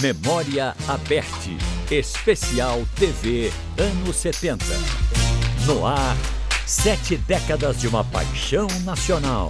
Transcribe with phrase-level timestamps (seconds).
[0.00, 1.56] Memória Aberte.
[1.90, 4.64] Especial TV anos 70.
[5.66, 6.16] No ar,
[6.64, 9.48] sete décadas de uma paixão nacional.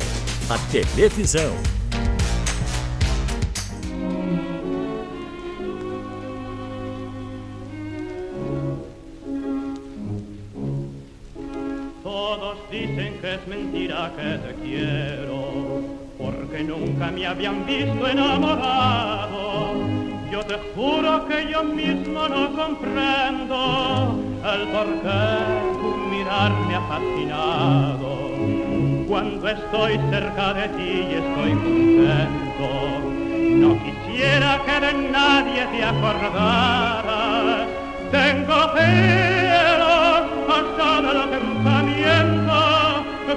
[0.48, 1.54] A televisão.
[12.02, 19.37] Todos dicen que es mentira que te quiero, porque nunca me habían visto enamorado.
[20.30, 25.38] Yo te juro que yo mismo no comprendo el por qué
[25.80, 28.28] tu mirar me ha fascinado.
[29.08, 32.68] Cuando estoy cerca de ti y estoy contento,
[33.56, 37.66] no quisiera que de nadie te acordaras.
[38.10, 42.58] Tengo celos hasta del pensamiento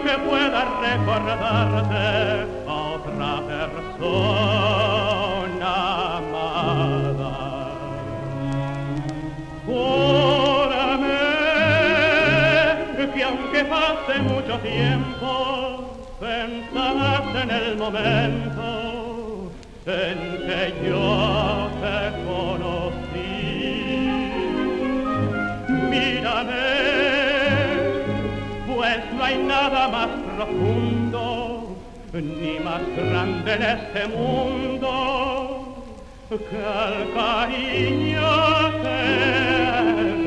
[0.04, 4.31] que pueda recordarte a otra persona
[13.62, 19.52] que pase mucho tiempo, pensarás en el momento
[19.86, 20.18] en
[20.48, 23.74] que yo te conocí.
[25.92, 26.70] Mírame,
[28.68, 31.76] pues no hay nada más profundo
[32.14, 34.90] ni más grande en este mundo
[36.30, 38.32] que el cariño
[38.82, 40.21] que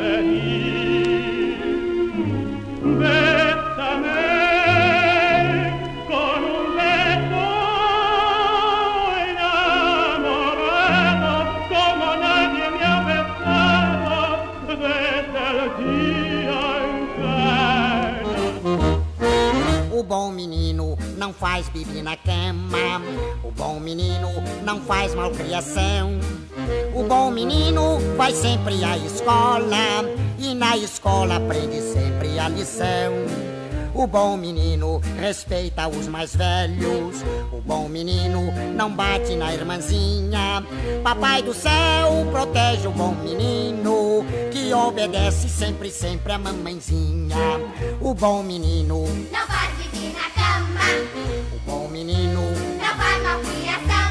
[20.34, 23.00] menino não faz bibi na cama.
[23.42, 24.28] O bom menino
[24.62, 26.18] não faz malcriação.
[26.94, 30.04] O bom menino vai sempre à escola
[30.38, 33.12] e na escola aprende sempre a lição.
[33.94, 37.22] O bom menino respeita os mais velhos.
[37.52, 40.64] O bom menino não bate na irmãzinha.
[41.04, 47.36] Papai do céu protege o bom menino que obedece sempre, sempre a mamãezinha.
[48.00, 49.73] O bom menino Não cama,
[51.52, 52.40] o bom menino,
[52.78, 54.08] não faz malcriação.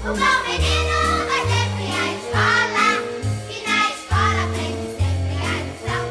[0.00, 0.96] O bom menino
[1.28, 2.86] vai sempre à escola
[3.48, 6.04] e na escola aprende sempre a lição.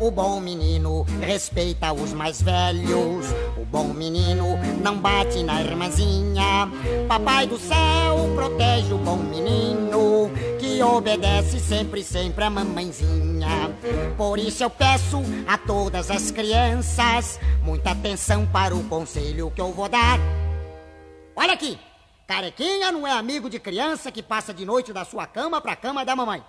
[0.00, 3.26] o bom menino respeita os mais velhos.
[3.56, 6.70] O bom menino não bate na irmãzinha.
[7.06, 13.67] Papai do céu protege o bom menino que obedece sempre, sempre a mamãezinha.
[14.16, 19.72] Por isso eu peço a todas as crianças muita atenção para o conselho que eu
[19.72, 20.18] vou dar.
[21.36, 21.78] Olha aqui,
[22.26, 25.76] carequinha não é amigo de criança que passa de noite da sua cama para a
[25.76, 26.42] cama da mamãe.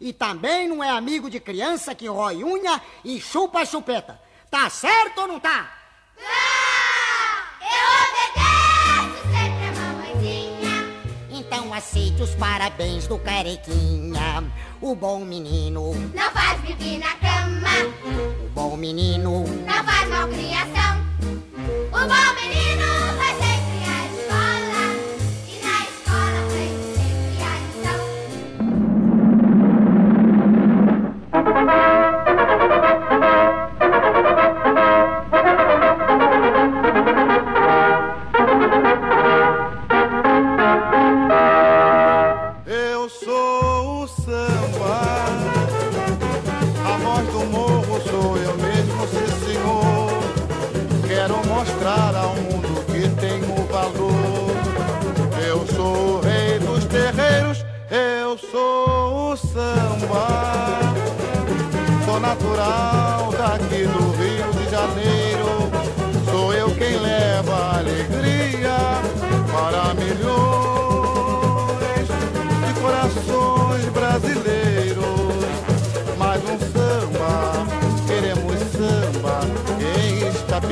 [0.00, 4.20] E também não é amigo de criança que rói unha e chupa chupeta.
[4.50, 5.72] Tá certo ou não tá?
[6.16, 6.53] Eu
[11.84, 14.42] aceite os parabéns do carequinha.
[14.80, 17.68] O bom menino, Não faz pipi na cama,
[18.44, 20.83] o bom menino, não faz malcriação.
[44.24, 45.26] Samba,
[46.82, 50.10] a voz do morro sou eu mesmo, sim senhor.
[51.06, 54.54] Quero mostrar ao mundo que tenho valor.
[55.46, 60.80] Eu sou o rei dos terreiros, eu sou o samba.
[62.06, 65.70] Sou natural daqui do Rio de Janeiro.
[66.30, 68.76] Sou eu quem leva alegria
[69.52, 70.63] para milhões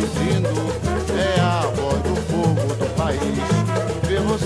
[0.02, 0.48] Pedindo
[1.16, 3.20] é a voz do povo do país.
[4.08, 4.38] Viva o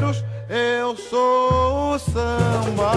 [0.00, 2.92] terreiros, eu sou o samba.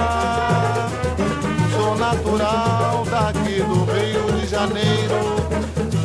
[1.76, 5.36] Sou natural daqui do Rio de Janeiro.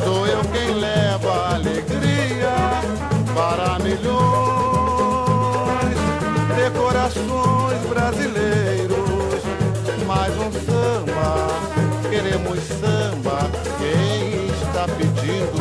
[0.03, 2.51] Sou eu quem leva alegria
[3.33, 4.09] para milhões
[6.55, 8.99] de corações brasileiros.
[10.05, 11.47] Mais um samba,
[12.09, 13.49] queremos samba.
[13.77, 15.59] Quem está pedindo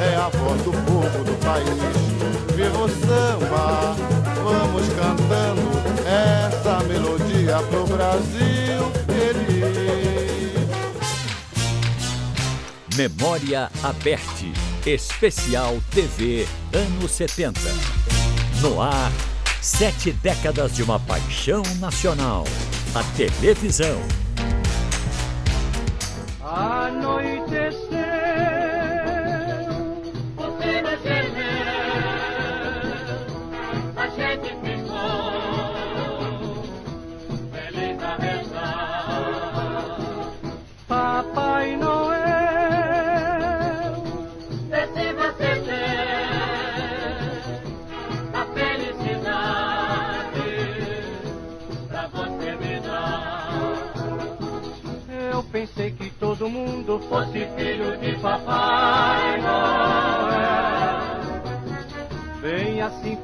[0.00, 2.08] é a voz do povo do país.
[2.54, 4.27] Viva o samba!
[4.42, 5.68] Vamos cantando
[6.06, 9.48] essa melodia pro Brasil feliz.
[12.96, 14.52] Memória Aberte.
[14.86, 17.60] Especial TV anos 70.
[18.60, 19.12] No ar,
[19.60, 22.44] sete décadas de uma paixão nacional.
[22.94, 24.00] A televisão.
[26.42, 27.47] Anoiteceu,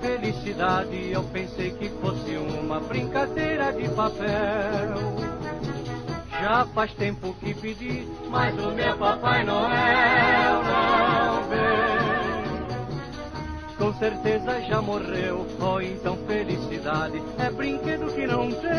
[0.05, 5.15] felicidade, eu pensei que fosse uma brincadeira de papel.
[6.43, 11.65] Já faz tempo que pedi, mas o meu Papai Noel não vem.
[13.79, 18.75] Com certeza já morreu, ou então felicidade é brinquedo que não tem.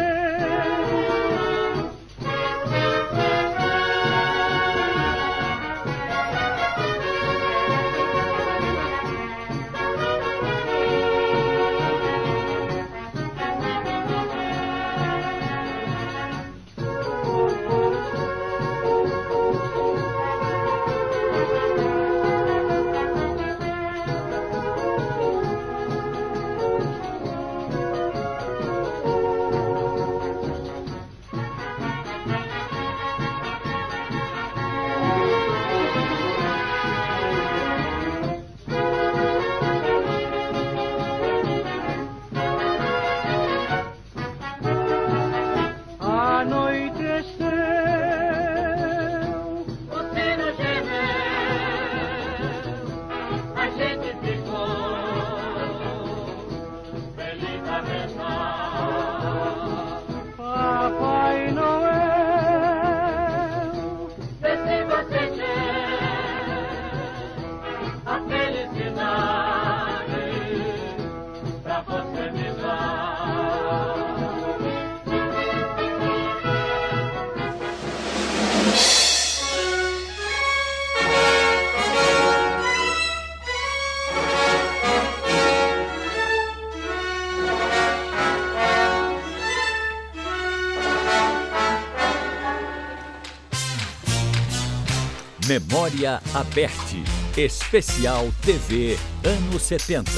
[95.60, 97.02] Memória Aberte.
[97.38, 100.12] Especial TV anos 70.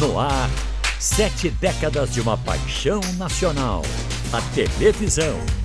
[0.00, 0.50] No ar,
[0.98, 3.82] sete décadas de uma paixão nacional.
[4.32, 5.61] A televisão.